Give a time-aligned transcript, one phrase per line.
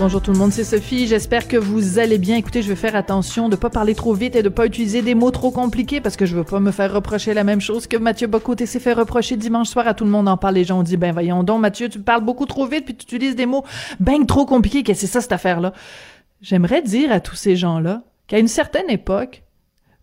[0.00, 1.06] Bonjour tout le monde, c'est Sophie.
[1.06, 2.38] J'espère que vous allez bien.
[2.38, 5.14] Écoutez, je vais faire attention de pas parler trop vite et de pas utiliser des
[5.14, 7.98] mots trop compliqués parce que je veux pas me faire reprocher la même chose que
[7.98, 10.54] Mathieu Bocoté s'est fait reprocher dimanche soir à tout le monde en parle.
[10.54, 13.14] Les gens ont dit, ben voyons donc, Mathieu, tu parles beaucoup trop vite puis tu
[13.14, 13.62] utilises des mots
[14.00, 14.84] ben trop compliqués.
[14.84, 15.74] Qu'est-ce que c'est ça cette affaire-là?
[16.40, 19.42] J'aimerais dire à tous ces gens-là qu'à une certaine époque,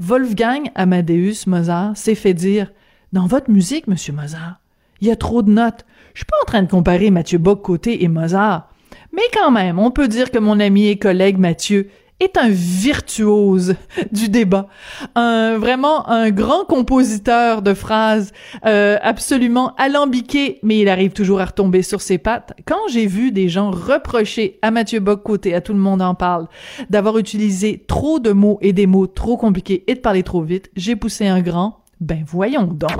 [0.00, 2.72] Wolfgang Amadeus Mozart s'est fait dire,
[3.12, 4.58] dans votre musique, monsieur Mozart,
[5.00, 5.86] il y a trop de notes.
[6.14, 8.73] Je suis pas en train de comparer Mathieu Bock-Côté et Mozart.
[9.14, 13.76] Mais quand même, on peut dire que mon ami et collègue Mathieu est un virtuose
[14.12, 14.66] du débat,
[15.14, 18.32] un vraiment un grand compositeur de phrases
[18.66, 22.54] euh, absolument alambiqué, mais il arrive toujours à retomber sur ses pattes.
[22.66, 26.48] Quand j'ai vu des gens reprocher à Mathieu Bock-Côté, à tout le monde en parle,
[26.90, 30.70] d'avoir utilisé trop de mots et des mots trop compliqués et de parler trop vite,
[30.74, 32.90] j'ai poussé un grand ben voyons donc.